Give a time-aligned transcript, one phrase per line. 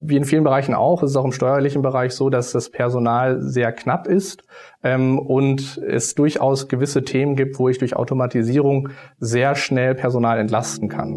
[0.00, 3.40] wie in vielen Bereichen auch, ist es auch im steuerlichen Bereich so, dass das Personal
[3.40, 4.44] sehr knapp ist
[4.84, 10.88] ähm, und es durchaus gewisse Themen gibt, wo ich durch Automatisierung sehr schnell Personal entlasten
[10.88, 11.14] kann.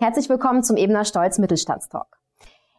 [0.00, 2.06] Herzlich willkommen zum Ebener Stolz Mittelstandstalk.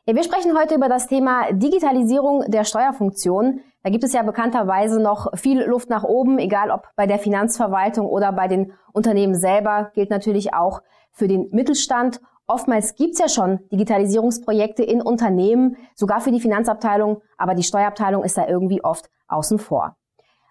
[0.05, 3.61] Wir sprechen heute über das Thema Digitalisierung der Steuerfunktion.
[3.84, 8.05] Da gibt es ja bekannterweise noch viel Luft nach oben, egal ob bei der Finanzverwaltung
[8.05, 10.81] oder bei den Unternehmen selber, gilt natürlich auch
[11.12, 12.21] für den Mittelstand.
[12.45, 18.23] Oftmals gibt es ja schon Digitalisierungsprojekte in Unternehmen, sogar für die Finanzabteilung, aber die Steuerabteilung
[18.23, 19.95] ist da irgendwie oft außen vor.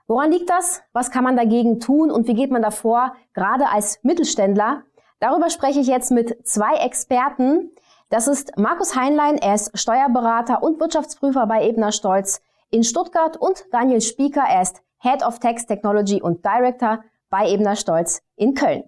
[0.08, 0.82] Woran liegt das?
[0.92, 4.82] Was kann man dagegen tun und wie geht man davor, gerade als Mittelständler?
[5.20, 7.70] Darüber spreche ich jetzt mit zwei Experten,
[8.08, 13.64] das ist Markus Heinlein, er ist Steuerberater und Wirtschaftsprüfer bei Ebner Stolz in Stuttgart und
[13.72, 18.84] Daniel Spieker, er ist Head of Tax Technology und Director bei Ebner Stolz in Köln.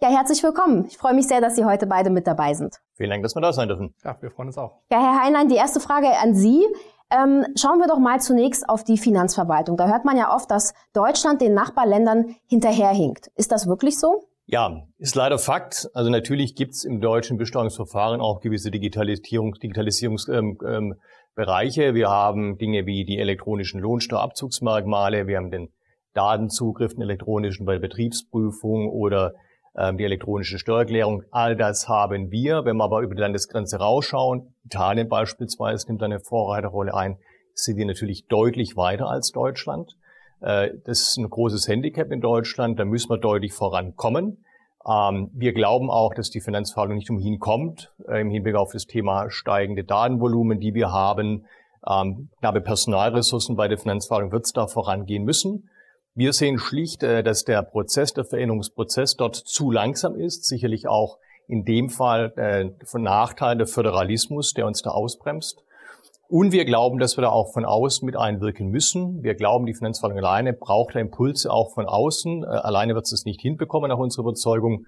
[0.00, 0.86] Ja, herzlich willkommen.
[0.86, 2.76] Ich freue mich sehr, dass Sie heute beide mit dabei sind.
[2.94, 3.94] Vielen Dank, dass wir da sein dürfen.
[4.04, 4.80] Ja, wir freuen uns auch.
[4.90, 6.66] Ja, Herr Heinlein, die erste Frage an Sie.
[7.10, 9.76] Ähm, schauen wir doch mal zunächst auf die Finanzverwaltung.
[9.76, 13.28] Da hört man ja oft, dass Deutschland den Nachbarländern hinterherhinkt.
[13.36, 14.24] Ist das wirklich so?
[14.46, 15.88] Ja, ist leider Fakt.
[15.94, 20.38] Also natürlich gibt es im deutschen Besteuerungsverfahren auch gewisse Digitalisierung, Digitalisierungsbereiche.
[20.38, 20.94] Ähm, ähm,
[21.94, 25.68] wir haben Dinge wie die elektronischen Lohnsteuerabzugsmerkmale, wir haben den
[26.14, 29.34] Datenzugriff, den elektronischen bei der Betriebsprüfung oder
[29.76, 31.24] ähm, die elektronische Steuererklärung.
[31.30, 32.64] All das haben wir.
[32.64, 37.18] Wenn wir aber über die Landesgrenze rausschauen, Italien beispielsweise nimmt eine Vorreiterrolle ein,
[37.52, 39.92] sind wir natürlich deutlich weiter als Deutschland.
[40.40, 42.80] Äh, das ist ein großes Handicap in Deutschland.
[42.80, 44.42] Da müssen wir deutlich vorankommen.
[44.86, 48.86] Ähm, wir glauben auch, dass die Finanzverwaltung nicht umhin kommt, äh, im Hinblick auf das
[48.86, 51.46] Thema steigende Datenvolumen, die wir haben.
[51.88, 55.68] Ähm, knappe Personalressourcen bei der Finanzverwaltung wird es da vorangehen müssen.
[56.14, 60.44] Wir sehen schlicht, äh, dass der Prozess, der Veränderungsprozess dort zu langsam ist.
[60.44, 65.62] Sicherlich auch in dem Fall von Nachteil der Föderalismus, der uns da ausbremst.
[66.28, 69.22] Und wir glauben, dass wir da auch von außen mit einwirken müssen.
[69.22, 72.42] Wir glauben, die Finanzverwaltung alleine braucht da Impulse auch von außen.
[72.42, 74.86] Äh, alleine wird es nicht hinbekommen, nach unserer Überzeugung.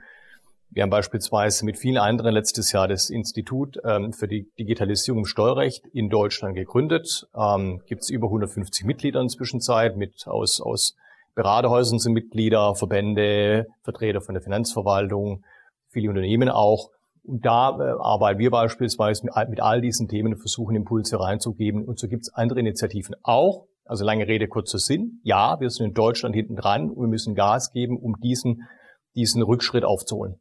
[0.70, 5.24] Wir haben beispielsweise mit vielen anderen letztes Jahr das Institut ähm, für die Digitalisierung im
[5.24, 7.26] Steuerrecht in Deutschland gegründet.
[7.34, 10.94] Ähm, Gibt es über 150 Mitglieder inzwischen Zeit mit aus, aus
[11.34, 15.44] Beraterhäusern sind Mitglieder, Verbände, Vertreter von der Finanzverwaltung,
[15.88, 16.90] viele Unternehmen auch.
[17.28, 21.84] Und da äh, arbeiten wir beispielsweise mit, mit all diesen Themen und versuchen Impulse reinzugeben.
[21.84, 23.66] Und so gibt es andere Initiativen auch.
[23.84, 25.20] Also lange Rede, kurzer Sinn.
[25.22, 28.68] Ja, wir sind in Deutschland hinten dran und wir müssen Gas geben, um diesen,
[29.14, 30.40] diesen Rückschritt aufzuholen.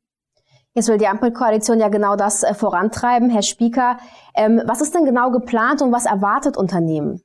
[0.73, 3.29] Jetzt will die Ampelkoalition ja genau das äh, vorantreiben.
[3.29, 3.97] Herr Spieker,
[4.35, 7.21] ähm, was ist denn genau geplant und was erwartet Unternehmen?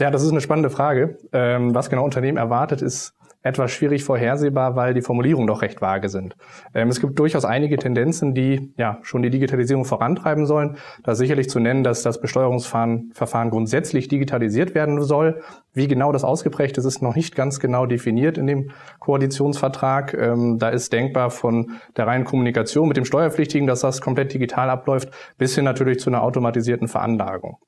[0.00, 1.18] Ja, das ist eine spannende Frage.
[1.32, 6.08] Ähm, was genau Unternehmen erwartet, ist etwas schwierig vorhersehbar, weil die Formulierungen doch recht vage
[6.08, 6.36] sind.
[6.74, 10.76] Ähm, es gibt durchaus einige Tendenzen, die ja schon die Digitalisierung vorantreiben sollen.
[11.04, 15.40] Da ist sicherlich zu nennen, dass das Besteuerungsverfahren grundsätzlich digitalisiert werden soll.
[15.72, 20.14] Wie genau das ausgeprägt ist, ist noch nicht ganz genau definiert in dem Koalitionsvertrag.
[20.14, 24.68] Ähm, da ist denkbar von der reinen Kommunikation mit dem Steuerpflichtigen, dass das komplett digital
[24.70, 27.58] abläuft, bis hin natürlich zu einer automatisierten Veranlagung.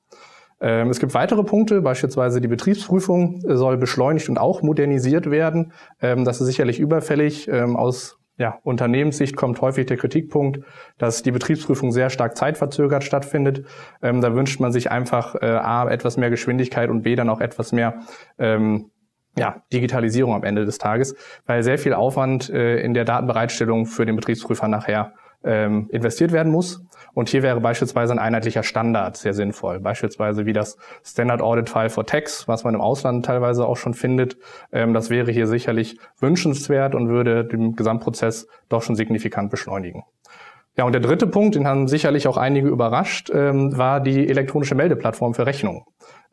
[0.61, 5.73] Ähm, es gibt weitere Punkte, beispielsweise die Betriebsprüfung soll beschleunigt und auch modernisiert werden.
[6.01, 7.47] Ähm, das ist sicherlich überfällig.
[7.47, 10.61] Ähm, aus ja, Unternehmenssicht kommt häufig der Kritikpunkt,
[10.97, 13.65] dass die Betriebsprüfung sehr stark zeitverzögert stattfindet.
[14.01, 17.71] da wünscht man sich einfach äh, A, etwas mehr Geschwindigkeit und B, dann auch etwas
[17.71, 17.99] mehr
[19.37, 24.05] ja, Digitalisierung am Ende des Tages, weil sehr viel Aufwand äh, in der Datenbereitstellung für
[24.05, 25.13] den Betriebsprüfer nachher
[25.43, 26.83] ähm, investiert werden muss.
[27.13, 29.79] Und hier wäre beispielsweise ein einheitlicher Standard sehr sinnvoll.
[29.79, 33.93] Beispielsweise wie das Standard Audit File for Tax, was man im Ausland teilweise auch schon
[33.93, 34.37] findet.
[34.71, 40.03] Ähm, das wäre hier sicherlich wünschenswert und würde den Gesamtprozess doch schon signifikant beschleunigen.
[40.77, 44.73] Ja, und der dritte Punkt, den haben sicherlich auch einige überrascht, ähm, war die elektronische
[44.73, 45.83] Meldeplattform für Rechnungen.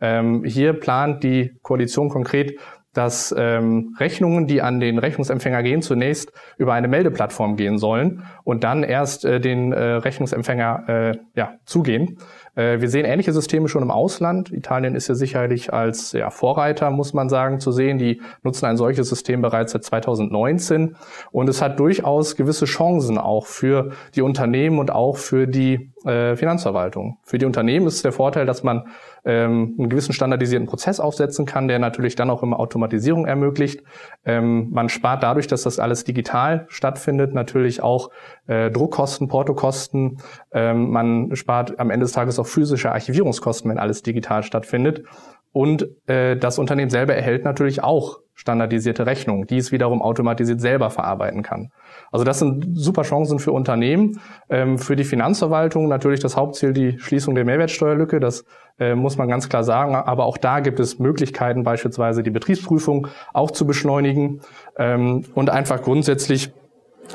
[0.01, 2.57] Ähm, hier plant die Koalition konkret
[2.99, 8.65] dass ähm, Rechnungen, die an den Rechnungsempfänger gehen, zunächst über eine Meldeplattform gehen sollen und
[8.65, 12.19] dann erst äh, den äh, Rechnungsempfänger äh, ja, zugehen.
[12.57, 14.51] Äh, wir sehen ähnliche Systeme schon im Ausland.
[14.51, 17.99] Italien ist ja sicherlich als ja, Vorreiter, muss man sagen, zu sehen.
[17.99, 20.97] Die nutzen ein solches System bereits seit 2019
[21.31, 26.35] und es hat durchaus gewisse Chancen auch für die Unternehmen und auch für die äh,
[26.35, 27.19] Finanzverwaltung.
[27.23, 28.89] Für die Unternehmen ist der Vorteil, dass man
[29.29, 33.83] ähm, einen gewissen standardisierten Prozess aufsetzen kann, der natürlich dann auch immer Automatisierung ermöglicht.
[34.25, 38.09] Ähm, man spart dadurch, dass das alles digital stattfindet, natürlich auch
[38.47, 40.23] äh, Druckkosten, Portokosten.
[40.51, 45.05] Ähm, man spart am Ende des Tages auch physische Archivierungskosten, wenn alles digital stattfindet.
[45.53, 50.91] Und äh, das Unternehmen selber erhält natürlich auch standardisierte Rechnungen, die es wiederum automatisiert selber
[50.91, 51.73] verarbeiten kann.
[52.13, 54.21] Also das sind super Chancen für Unternehmen.
[54.49, 58.21] Ähm, für die Finanzverwaltung natürlich das Hauptziel die Schließung der Mehrwertsteuerlücke.
[58.21, 58.45] Das
[58.79, 59.97] äh, muss man ganz klar sagen.
[59.97, 64.41] Aber auch da gibt es Möglichkeiten, beispielsweise die Betriebsprüfung auch zu beschleunigen
[64.79, 66.53] ähm, und einfach grundsätzlich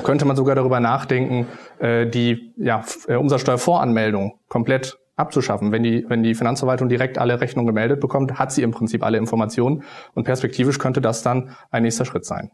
[0.02, 1.46] könnte man sogar darüber nachdenken,
[1.78, 5.72] äh, die ja, äh, Umsatzsteuervoranmeldung komplett abzuschaffen.
[5.72, 9.18] Wenn die, wenn die Finanzverwaltung direkt alle Rechnungen gemeldet bekommt, hat sie im Prinzip alle
[9.18, 9.84] Informationen
[10.14, 12.50] und perspektivisch könnte das dann ein nächster Schritt sein.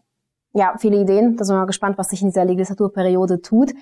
[0.52, 1.36] Ja, viele Ideen.
[1.36, 3.72] Da sind wir mal gespannt, was sich in dieser Legislaturperiode tut.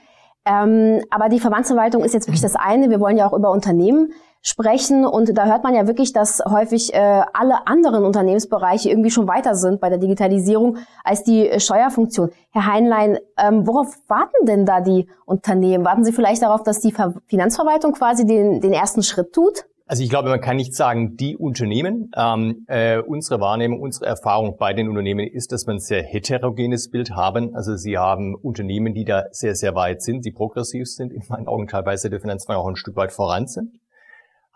[0.44, 2.90] Ähm, aber die Verbandsverwaltung ist jetzt wirklich das eine.
[2.90, 4.12] Wir wollen ja auch über Unternehmen
[4.43, 5.05] sprechen.
[5.05, 9.55] Und da hört man ja wirklich, dass häufig äh, alle anderen Unternehmensbereiche irgendwie schon weiter
[9.55, 12.31] sind bei der Digitalisierung als die äh, Steuerfunktion.
[12.50, 15.85] Herr Heinlein, ähm, worauf warten denn da die Unternehmen?
[15.85, 19.64] Warten Sie vielleicht darauf, dass die Ver Finanzverwaltung quasi den, den ersten Schritt tut?
[19.87, 22.11] Also ich glaube, man kann nicht sagen, die Unternehmen.
[22.14, 26.90] Ähm, äh, unsere Wahrnehmung, unsere Erfahrung bei den Unternehmen ist, dass wir ein sehr heterogenes
[26.90, 27.56] Bild haben.
[27.56, 31.49] Also sie haben Unternehmen, die da sehr, sehr weit sind, die progressiv sind, in meinen
[31.49, 33.79] Augen teilweise der Finanzverwaltung auch ein Stück weit voran sind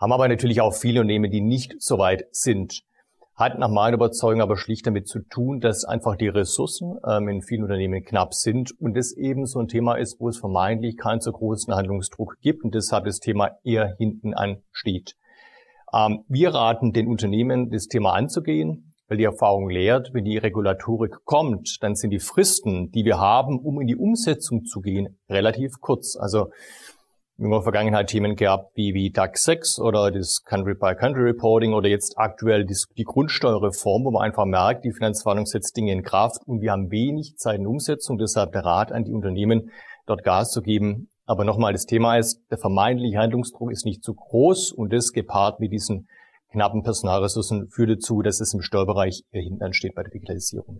[0.03, 2.83] haben aber natürlich auch viele Unternehmen, die nicht so weit sind.
[3.35, 7.41] Hat nach meiner Überzeugung aber schlicht damit zu tun, dass einfach die Ressourcen ähm, in
[7.41, 11.21] vielen Unternehmen knapp sind und es eben so ein Thema ist, wo es vermeintlich keinen
[11.21, 15.15] so großen Handlungsdruck gibt und deshalb das Thema eher hinten ansteht.
[15.93, 21.23] Ähm, wir raten den Unternehmen, das Thema anzugehen, weil die Erfahrung lehrt, wenn die Regulatorik
[21.23, 25.79] kommt, dann sind die Fristen, die wir haben, um in die Umsetzung zu gehen, relativ
[25.79, 26.17] kurz.
[26.17, 26.49] Also
[27.37, 32.65] in der Vergangenheit Themen gehabt wie, wie DAX 6 oder das Country-by-Country-Reporting oder jetzt aktuell
[32.65, 36.71] die, die Grundsteuerreform, wo man einfach merkt, die Finanzverwaltung setzt Dinge in Kraft und wir
[36.71, 38.17] haben wenig Zeit in Umsetzung.
[38.17, 39.71] Deshalb der Rat an die Unternehmen,
[40.05, 41.09] dort Gas zu geben.
[41.25, 45.59] Aber nochmal, das Thema ist, der vermeintliche Handlungsdruck ist nicht zu groß und das gepaart
[45.59, 46.07] mit diesen
[46.51, 50.79] knappen Personalressourcen führt dazu, dass es im Steuerbereich hinten ansteht bei der Digitalisierung.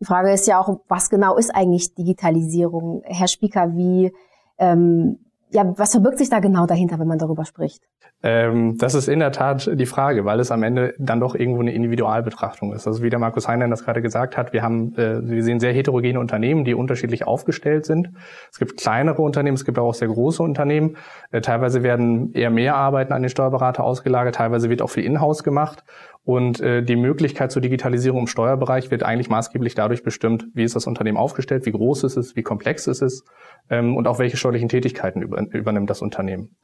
[0.00, 3.02] Die Frage ist ja auch, was genau ist eigentlich Digitalisierung?
[3.04, 4.12] Herr Spieker, wie
[4.58, 7.82] ähm, ja, was verbirgt sich da genau dahinter, wenn man darüber spricht?
[8.22, 11.60] Ähm, das ist in der Tat die Frage, weil es am Ende dann doch irgendwo
[11.60, 12.86] eine Individualbetrachtung ist.
[12.86, 15.72] Also wie der Markus Heinlein das gerade gesagt hat, wir haben, äh, wir sehen sehr
[15.72, 18.10] heterogene Unternehmen, die unterschiedlich aufgestellt sind.
[18.50, 20.96] Es gibt kleinere Unternehmen, es gibt auch sehr große Unternehmen.
[21.32, 25.42] Äh, teilweise werden eher mehr Arbeiten an den Steuerberater ausgelagert, teilweise wird auch viel Inhouse
[25.42, 25.84] gemacht.
[26.24, 30.76] Und äh, die Möglichkeit zur Digitalisierung im Steuerbereich wird eigentlich maßgeblich dadurch bestimmt, wie ist
[30.76, 33.24] das Unternehmen aufgestellt, wie groß ist es, wie komplex ist es
[33.70, 36.56] ähm, und auch welche steuerlichen Tätigkeiten über, übernimmt das Unternehmen.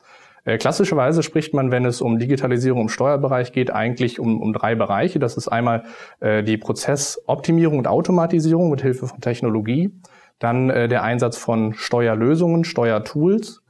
[0.44, 4.74] Äh, klassischerweise spricht man, wenn es um Digitalisierung im Steuerbereich geht, eigentlich um, um drei
[4.74, 5.18] Bereiche.
[5.18, 5.84] Das ist einmal
[6.20, 9.92] äh, die Prozessoptimierung und Automatisierung mit Hilfe von Technologie,
[10.38, 13.62] dann äh, der Einsatz von Steuerlösungen, Steuertools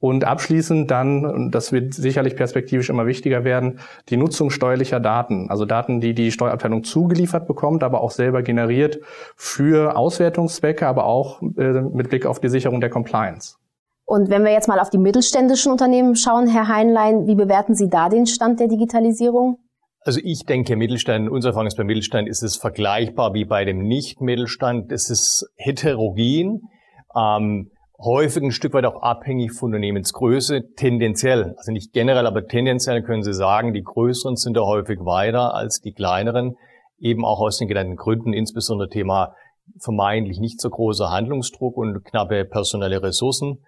[0.00, 3.78] und abschließend dann, das wird sicherlich perspektivisch immer wichtiger werden,
[4.10, 5.48] die Nutzung steuerlicher Daten.
[5.48, 9.00] Also Daten, die die Steuerabteilung zugeliefert bekommt, aber auch selber generiert
[9.36, 13.56] für Auswertungszwecke, aber auch äh, mit Blick auf die Sicherung der Compliance.
[14.06, 17.88] Und wenn wir jetzt mal auf die mittelständischen Unternehmen schauen, Herr Heinlein, wie bewerten Sie
[17.88, 19.58] da den Stand der Digitalisierung?
[20.00, 23.78] Also ich denke, Mittelstand, unsere Erfahrung ist beim Mittelstand, ist es vergleichbar wie bei dem
[23.78, 24.92] Nicht-Mittelstand.
[24.92, 26.68] Es ist heterogen.
[27.16, 33.02] Ähm, häufig ein Stück weit auch abhängig von Unternehmensgröße, tendenziell, also nicht generell, aber tendenziell
[33.02, 36.56] können Sie sagen, die größeren sind da häufig weiter als die kleineren,
[36.98, 39.34] eben auch aus den genannten Gründen, insbesondere Thema
[39.80, 43.64] vermeintlich nicht so großer Handlungsdruck und knappe personelle Ressourcen.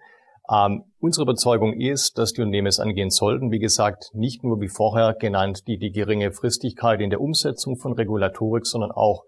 [0.49, 3.51] Ähm, unsere Überzeugung ist, dass die Unternehmen es angehen sollten.
[3.51, 7.93] Wie gesagt, nicht nur wie vorher genannt die, die geringe Fristigkeit in der Umsetzung von
[7.93, 9.23] Regulatorik, sondern auch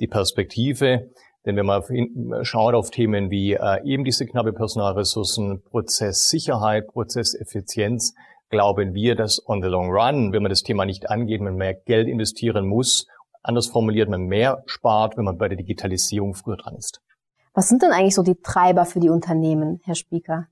[0.00, 1.10] die Perspektive,
[1.44, 1.82] denn wenn man
[2.44, 8.14] schaut auf Themen wie äh, eben diese knappe Personalressourcen, Prozesssicherheit, Prozesseffizienz,
[8.48, 11.74] glauben wir, dass on the long run, wenn man das Thema nicht angeht, man mehr
[11.74, 13.06] Geld investieren muss.
[13.42, 17.00] Anders formuliert, man mehr spart, wenn man bei der Digitalisierung früher dran ist.
[17.54, 20.46] Was sind denn eigentlich so die Treiber für die Unternehmen, Herr Spieker?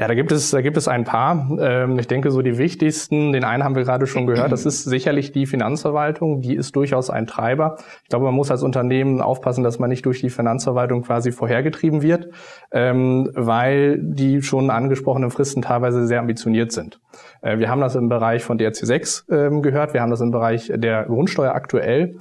[0.00, 1.50] Ja, da gibt es, da gibt es ein paar.
[1.60, 4.84] Ähm, ich denke, so die wichtigsten, den einen haben wir gerade schon gehört, das ist
[4.84, 7.76] sicherlich die Finanzverwaltung, die ist durchaus ein Treiber.
[8.04, 12.00] Ich glaube, man muss als Unternehmen aufpassen, dass man nicht durch die Finanzverwaltung quasi vorhergetrieben
[12.00, 12.30] wird,
[12.72, 16.98] ähm, weil die schon angesprochenen Fristen teilweise sehr ambitioniert sind.
[17.42, 20.30] Äh, wir haben das im Bereich von DRC 6 ähm, gehört, wir haben das im
[20.30, 22.16] Bereich der Grundsteuer aktuell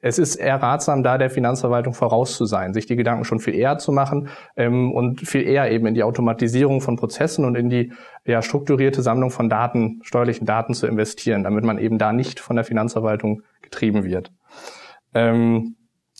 [0.00, 3.54] es ist eher ratsam, da der Finanzverwaltung voraus zu sein, sich die Gedanken schon viel
[3.54, 7.68] eher zu machen ähm, und viel eher eben in die Automatisierung von Prozessen und in
[7.68, 7.92] die
[8.24, 12.56] ja, strukturierte Sammlung von Daten, steuerlichen Daten zu investieren, damit man eben da nicht von
[12.56, 14.30] der Finanzverwaltung getrieben wird.
[15.14, 15.74] Ähm,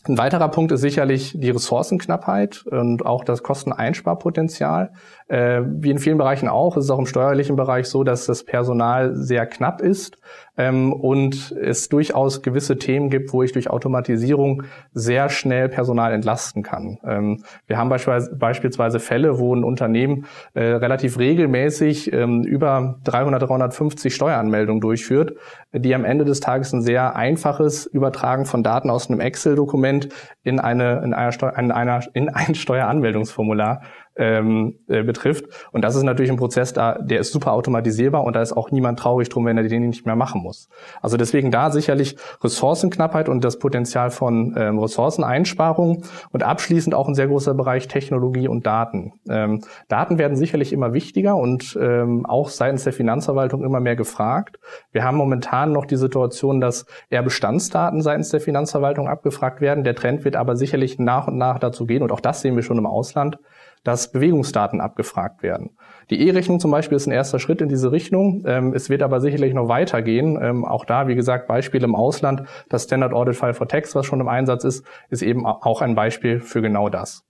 [0.07, 4.93] ein weiterer Punkt ist sicherlich die Ressourcenknappheit und auch das Kosteneinsparpotenzial.
[5.27, 8.45] Äh, wie in vielen Bereichen auch, ist es auch im steuerlichen Bereich so, dass das
[8.45, 10.19] Personal sehr knapp ist
[10.59, 16.63] ähm, und es durchaus gewisse Themen gibt, wo ich durch Automatisierung sehr schnell Personal entlasten
[16.63, 16.99] kann.
[17.05, 24.15] Ähm, wir haben beispielsweise, Fälle, wo ein Unternehmen äh, relativ regelmäßig ähm, über 300, 350
[24.15, 25.35] Steueranmeldungen durchführt,
[25.73, 30.09] die am Ende des Tages ein sehr einfaches Übertragen von Daten aus einem Excel-Dokument
[30.43, 33.83] in eine in einer, in einer in ein Steueranmeldungsformular
[34.19, 35.47] ähm, äh, betrifft.
[35.73, 38.71] Und das ist natürlich ein Prozess, da der ist super automatisierbar und da ist auch
[38.71, 40.69] niemand traurig drum, wenn er den nicht mehr machen muss.
[41.01, 47.15] Also deswegen da sicherlich Ressourcenknappheit und das Potenzial von ähm, Ressourceneinsparungen und abschließend auch ein
[47.15, 49.13] sehr großer Bereich Technologie und Daten.
[49.29, 54.59] Ähm, Daten werden sicherlich immer wichtiger und ähm, auch seitens der Finanzverwaltung immer mehr gefragt.
[54.91, 59.85] Wir haben momentan noch die Situation, dass eher Bestandsdaten seitens der Finanzverwaltung abgefragt werden.
[59.85, 62.63] Der Trend wird aber sicherlich nach und nach dazu gehen und auch das sehen wir
[62.63, 63.39] schon im Ausland,
[63.85, 65.77] dass Bewegungsdaten abgefragt werden.
[66.11, 68.45] Die E-Rechnung zum Beispiel ist ein erster Schritt in diese Richtung.
[68.47, 70.39] Ähm, es wird aber sicherlich noch weitergehen.
[70.41, 72.43] Ähm, auch da, wie gesagt, Beispiel im Ausland.
[72.69, 75.95] Das Standard Audit File for Text, was schon im Einsatz ist, ist eben auch ein
[75.95, 77.25] Beispiel für genau das.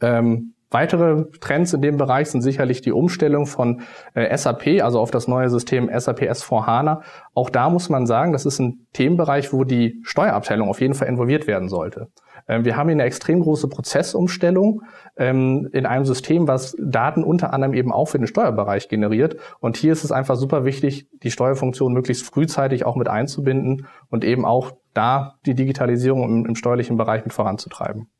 [0.00, 3.82] Ähm, weitere Trends in dem Bereich sind sicherlich die Umstellung von
[4.14, 7.02] äh, SAP, also auf das neue System SAP S4 HANA.
[7.34, 11.08] Auch da muss man sagen, das ist ein Themenbereich, wo die Steuerabteilung auf jeden Fall
[11.08, 12.08] involviert werden sollte.
[12.50, 14.82] Ähm, wir haben hier eine extrem große Prozessumstellung
[15.16, 19.36] ähm, in einem System, was Daten unter anderem eben auch für den Steuerbereich generiert.
[19.60, 24.24] Und hier ist es einfach super wichtig, die Steuerfunktion möglichst frühzeitig auch mit einzubinden und
[24.24, 28.10] eben auch da die Digitalisierung im, im steuerlichen Bereich mit voranzutreiben.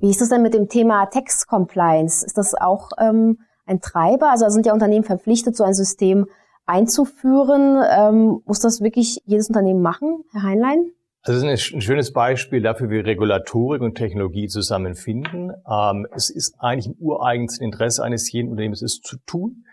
[0.00, 2.24] Wie ist es denn mit dem Thema Tax Compliance?
[2.24, 4.30] Ist das auch ähm, ein Treiber?
[4.30, 6.26] Also sind ja Unternehmen verpflichtet, so ein System
[6.64, 7.82] einzuführen.
[7.90, 10.90] Ähm, muss das wirklich jedes Unternehmen machen, Herr Heinlein?
[11.26, 15.52] Also das ist ein schönes Beispiel dafür, wie Regulatorik und Technologie zusammenfinden.
[15.66, 19.64] Ähm, es ist eigentlich im ureigensten Interesse eines jeden Unternehmens, es zu tun.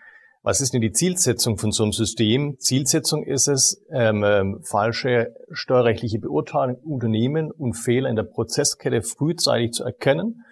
[0.42, 2.56] Was ist denn die Zielsetzung von so einem System?
[2.58, 9.72] Zielsetzung ist es, ähm, ähm, falsche steuerrechtliche Beurteilungen Unternehmen und Fehler in der Prozesskette frühzeitig
[9.72, 10.46] zu erkennen,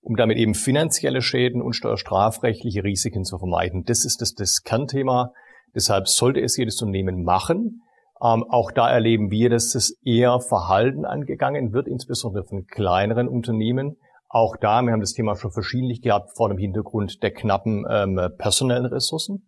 [0.00, 3.84] um damit eben finanzielle Schäden und steuerstrafrechtliche Risiken zu vermeiden.
[3.84, 5.32] Das ist das, das Kernthema.
[5.72, 7.82] Deshalb sollte es jedes Unternehmen machen.
[8.22, 13.96] Ähm, auch da erleben wir, dass es eher Verhalten angegangen wird, insbesondere von kleineren Unternehmen.
[14.28, 18.20] Auch da, wir haben das Thema schon verschiedentlich gehabt, vor dem Hintergrund der knappen ähm,
[18.38, 19.46] personellen Ressourcen.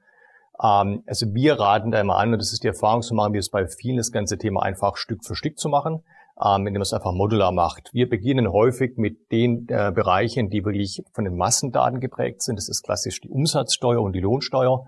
[0.63, 3.41] Ähm, also wir raten da immer an, und das ist die Erfahrung, so machen wir
[3.41, 6.03] es bei vielen, das ganze Thema einfach Stück für Stück zu machen,
[6.45, 7.91] ähm, indem man es einfach modular macht.
[7.93, 12.57] Wir beginnen häufig mit den äh, Bereichen, die wirklich von den Massendaten geprägt sind.
[12.57, 14.85] Das ist klassisch die Umsatzsteuer und die Lohnsteuer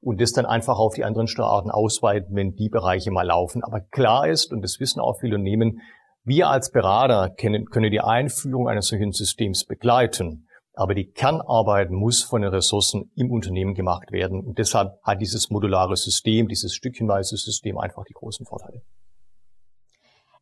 [0.00, 3.62] und das dann einfach auf die anderen Steuerarten ausweiten, wenn die Bereiche mal laufen.
[3.64, 5.80] Aber klar ist, und das wissen auch viele Unternehmen,
[6.24, 10.48] wir als Berater können, können die Einführung eines solchen Systems begleiten.
[10.74, 14.44] Aber die Kernarbeit muss von den Ressourcen im Unternehmen gemacht werden.
[14.44, 18.82] Und deshalb hat dieses modulare System, dieses stückchenweise System einfach die großen Vorteile.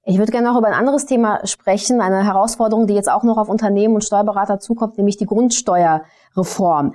[0.07, 3.39] Ich würde gerne noch über ein anderes Thema sprechen, eine Herausforderung, die jetzt auch noch
[3.39, 6.95] auf Unternehmen und Steuerberater zukommt, nämlich die Grundsteuerreform.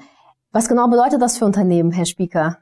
[0.52, 2.58] Was genau bedeutet das für Unternehmen, Herr Spieker?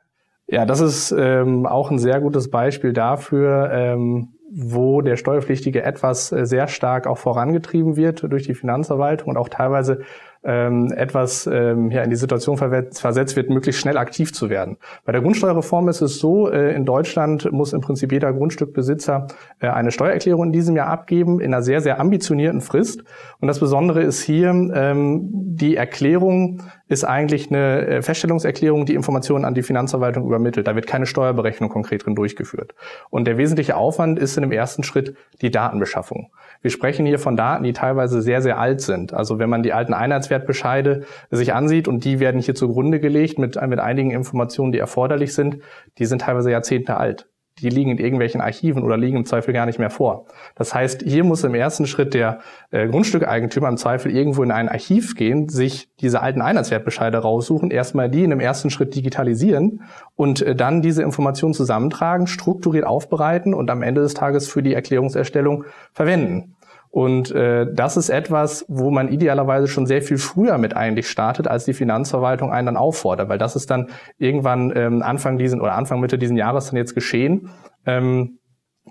[0.47, 6.31] Ja, das ist ähm, auch ein sehr gutes Beispiel dafür, ähm, wo der Steuerpflichtige etwas
[6.31, 10.01] äh, sehr stark auch vorangetrieben wird durch die Finanzverwaltung und auch teilweise
[10.43, 14.77] ähm, etwas ähm, ja, in die Situation versetzt wird, möglichst schnell aktiv zu werden.
[15.03, 19.27] Bei der Grundsteuerreform ist es so, äh, in Deutschland muss im Prinzip jeder Grundstückbesitzer
[19.59, 23.03] äh, eine Steuererklärung in diesem Jahr abgeben, in einer sehr, sehr ambitionierten Frist.
[23.41, 29.45] Und das Besondere ist hier, ähm, die Erklärung ist eigentlich eine äh, Feststellungserklärung, die Informationen
[29.45, 30.67] an die Finanzverwaltung übermittelt.
[30.67, 32.73] Da wird keine Steuerberechnung konkret drin durchgeführt.
[33.09, 36.31] Und der wesentliche Aufwand ist in dem ersten Schritt die Datenbeschaffung.
[36.61, 39.13] Wir sprechen hier von Daten, die teilweise sehr, sehr alt sind.
[39.13, 43.61] Also wenn man die alten Einheitswertbescheide sich ansieht und die werden hier zugrunde gelegt mit,
[43.67, 45.59] mit einigen Informationen, die erforderlich sind,
[45.97, 47.27] die sind teilweise Jahrzehnte alt
[47.61, 50.25] die liegen in irgendwelchen Archiven oder liegen im Zweifel gar nicht mehr vor.
[50.55, 52.39] Das heißt, hier muss im ersten Schritt der
[52.71, 58.09] äh, Grundstückeigentümer im Zweifel irgendwo in ein Archiv gehen, sich diese alten Einheitswertbescheide raussuchen, erstmal
[58.09, 59.81] die in dem ersten Schritt digitalisieren
[60.15, 64.73] und äh, dann diese Informationen zusammentragen, strukturiert aufbereiten und am Ende des Tages für die
[64.73, 66.56] Erklärungserstellung verwenden.
[66.89, 71.47] Und äh, das ist etwas, wo man idealerweise schon sehr viel früher mit eigentlich startet,
[71.47, 75.73] als die Finanzverwaltung einen dann auffordert, weil das ist dann irgendwann ähm, Anfang diesen oder
[75.73, 77.49] Anfang Mitte diesen Jahres dann jetzt geschehen.
[77.85, 78.39] Ähm,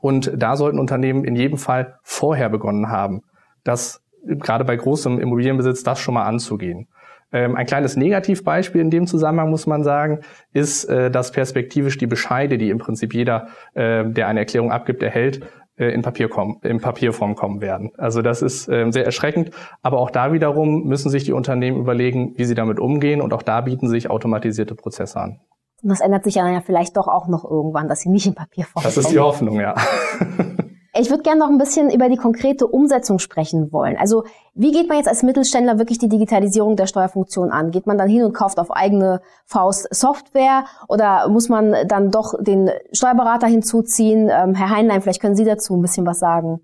[0.00, 3.22] und da sollten Unternehmen in jedem Fall vorher begonnen haben,
[3.64, 6.88] das gerade bei großem Immobilienbesitz das schon mal anzugehen.
[7.32, 10.20] Ähm, ein kleines Negativbeispiel in dem Zusammenhang muss man sagen,
[10.52, 15.02] ist, äh, dass perspektivisch die Bescheide, die im Prinzip jeder, äh, der eine Erklärung abgibt,
[15.02, 15.40] erhält,
[15.76, 17.92] äh, in, Papier kommen, in Papierform kommen werden.
[17.98, 19.50] Also das ist äh, sehr erschreckend.
[19.82, 23.20] Aber auch da wiederum müssen sich die Unternehmen überlegen, wie sie damit umgehen.
[23.20, 25.40] Und auch da bieten sich automatisierte Prozesse an.
[25.82, 28.82] Und das ändert sich ja vielleicht doch auch noch irgendwann, dass sie nicht in Papierform
[28.82, 29.74] Das ist die Hoffnung, ja.
[30.98, 33.96] Ich würde gerne noch ein bisschen über die konkrete Umsetzung sprechen wollen.
[33.96, 34.24] Also
[34.54, 37.70] wie geht man jetzt als Mittelständler wirklich die Digitalisierung der Steuerfunktion an?
[37.70, 42.34] Geht man dann hin und kauft auf eigene Faust Software oder muss man dann doch
[42.40, 44.30] den Steuerberater hinzuziehen?
[44.30, 46.60] Ähm, Herr Heinlein, vielleicht können Sie dazu ein bisschen was sagen.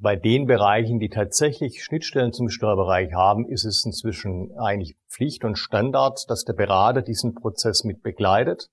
[0.00, 5.56] Bei den Bereichen, die tatsächlich Schnittstellen zum Steuerbereich haben, ist es inzwischen eigentlich Pflicht und
[5.56, 8.70] Standard, dass der Berater diesen Prozess mit begleitet.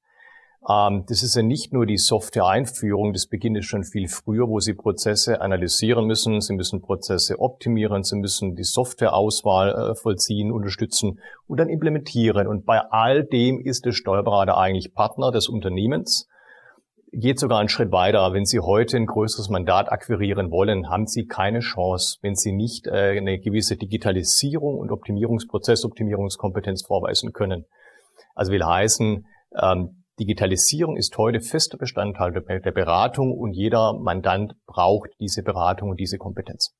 [0.68, 4.74] Ähm, das ist ja nicht nur die Software-Einführung, das beginnt schon viel früher, wo Sie
[4.74, 11.60] Prozesse analysieren müssen, Sie müssen Prozesse optimieren, Sie müssen die Softwareauswahl äh, vollziehen, unterstützen und
[11.60, 12.48] dann implementieren.
[12.48, 16.28] Und bei all dem ist der Steuerberater eigentlich Partner des Unternehmens.
[17.14, 18.32] Geht sogar einen Schritt weiter.
[18.32, 22.88] Wenn Sie heute ein größeres Mandat akquirieren wollen, haben Sie keine Chance, wenn Sie nicht
[22.88, 27.66] äh, eine gewisse Digitalisierung und Optimierungsprozess, Optimierungskompetenz vorweisen können.
[28.36, 29.26] Also will heißen,
[29.60, 36.00] ähm, Digitalisierung ist heute fester Bestandteil der Beratung und jeder Mandant braucht diese Beratung und
[36.00, 36.76] diese Kompetenz.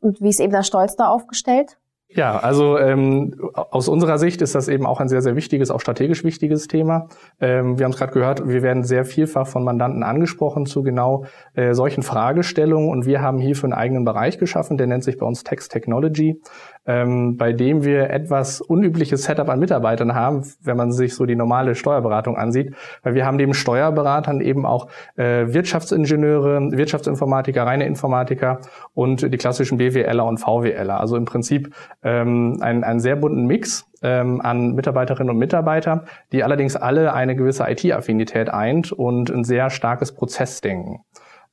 [0.00, 1.78] Und wie ist eben der Stolz da aufgestellt?
[2.10, 5.80] Ja, also ähm, aus unserer Sicht ist das eben auch ein sehr, sehr wichtiges, auch
[5.80, 7.08] strategisch wichtiges Thema.
[7.38, 11.26] Ähm, wir haben es gerade gehört, wir werden sehr vielfach von Mandanten angesprochen zu genau
[11.52, 15.26] äh, solchen Fragestellungen und wir haben hierfür einen eigenen Bereich geschaffen, der nennt sich bei
[15.26, 16.40] uns Text Technology
[16.88, 21.36] ähm, bei dem wir etwas unübliches Setup an Mitarbeitern haben, wenn man sich so die
[21.36, 22.74] normale Steuerberatung ansieht.
[23.02, 28.60] Weil wir haben neben Steuerberatern eben auch äh, Wirtschaftsingenieure, Wirtschaftsinformatiker, reine Informatiker
[28.94, 30.98] und die klassischen BWLer und VWLer.
[30.98, 36.44] Also im Prinzip ähm, ein, einen sehr bunten Mix ähm, an Mitarbeiterinnen und Mitarbeiter, die
[36.44, 41.00] allerdings alle eine gewisse IT-Affinität eint und ein sehr starkes Prozessdenken.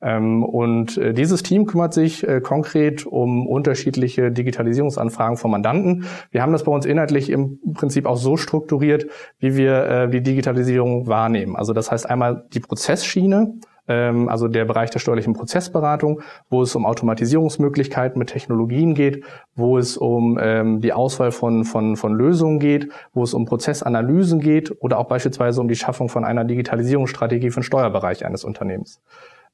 [0.02, 6.04] Ähm, und äh, dieses Team kümmert sich äh, konkret um unterschiedliche Digitalisierungsanfragen von Mandanten.
[6.30, 9.06] Wir haben das bei uns inhaltlich im Prinzip auch so strukturiert,
[9.38, 11.56] wie wir äh, die Digitalisierung wahrnehmen.
[11.56, 13.54] Also das heißt einmal die Prozessschiene,
[13.88, 19.24] ähm, also der Bereich der steuerlichen Prozessberatung, wo es um Automatisierungsmöglichkeiten mit Technologien geht,
[19.54, 24.40] wo es um ähm, die Auswahl von, von, von Lösungen geht, wo es um Prozessanalysen
[24.40, 29.00] geht oder auch beispielsweise um die Schaffung von einer Digitalisierungsstrategie für den Steuerbereich eines Unternehmens.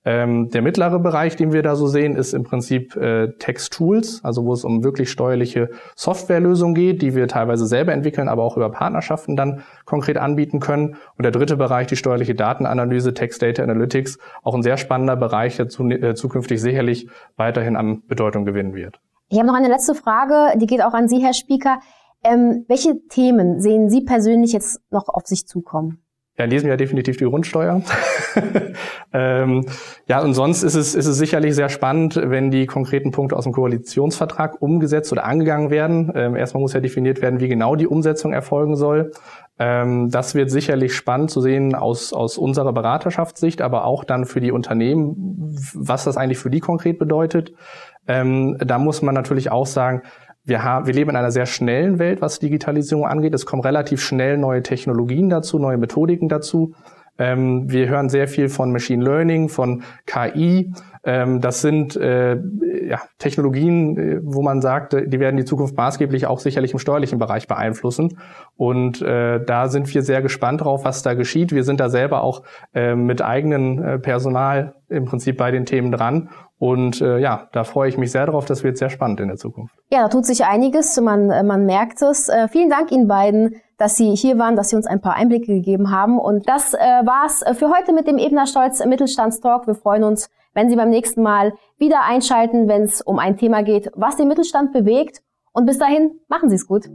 [0.05, 4.45] Ähm, der mittlere Bereich, den wir da so sehen, ist im Prinzip äh, Text-Tools, also
[4.45, 8.71] wo es um wirklich steuerliche Softwarelösungen geht, die wir teilweise selber entwickeln, aber auch über
[8.71, 10.97] Partnerschaften dann konkret anbieten können.
[11.17, 15.57] Und der dritte Bereich, die steuerliche Datenanalyse, Text Data Analytics, auch ein sehr spannender Bereich,
[15.57, 19.01] der zu, äh, zukünftig sicherlich weiterhin an Bedeutung gewinnen wird.
[19.29, 21.79] Ich habe noch eine letzte Frage, die geht auch an Sie, Herr Spieker.
[22.25, 26.02] Ähm, welche Themen sehen Sie persönlich jetzt noch auf sich zukommen?
[26.39, 27.83] Ja, in diesem Jahr definitiv die Grundsteuer.
[29.13, 29.67] ähm,
[30.09, 33.45] ja, und sonst ist es, ist es sicherlich sehr spannend, wenn die konkreten Punkte aus
[33.45, 36.11] dem Koalitionsvertrag umgesetzt oder angegangen werden.
[36.15, 39.11] Ähm, erstmal muss ja definiert werden, wie genau die Umsetzung erfolgen soll.
[39.59, 44.41] Ähm, das wird sicherlich spannend zu sehen aus, aus unserer Beraterschaftssicht, aber auch dann für
[44.41, 47.53] die Unternehmen, was das eigentlich für die konkret bedeutet.
[48.09, 50.01] Ähm, da muss man natürlich auch sagen,
[50.45, 53.35] wir, haben, wir leben in einer sehr schnellen Welt, was Digitalisierung angeht.
[53.35, 56.75] Es kommen relativ schnell neue Technologien dazu, neue Methodiken dazu.
[57.19, 60.73] Ähm, wir hören sehr viel von Machine Learning, von KI.
[61.05, 62.37] Ähm, das sind äh,
[62.87, 67.19] ja, Technologien, äh, wo man sagt, die werden die Zukunft maßgeblich auch sicherlich im steuerlichen
[67.19, 68.19] Bereich beeinflussen.
[68.57, 71.53] Und äh, da sind wir sehr gespannt drauf, was da geschieht.
[71.53, 72.43] Wir sind da selber auch
[72.75, 76.29] äh, mit eigenem äh, Personal im Prinzip bei den Themen dran
[76.63, 78.45] und äh, ja, da freue ich mich sehr drauf.
[78.45, 79.75] Das wird sehr spannend in der Zukunft.
[79.91, 80.97] Ja, da tut sich einiges.
[81.01, 82.29] Man, äh, man merkt es.
[82.29, 85.53] Äh, vielen Dank Ihnen beiden, dass Sie hier waren, dass Sie uns ein paar Einblicke
[85.53, 86.21] gegeben haben.
[86.21, 89.67] Und das äh, war's für heute mit dem Ebner Stolz Mittelstandstalk.
[89.67, 93.65] Wir freuen uns, wenn Sie beim nächsten Mal wieder einschalten, wenn es um ein Thema
[93.65, 95.21] geht, was den Mittelstand bewegt.
[95.53, 96.87] Und bis dahin, machen Sie es gut.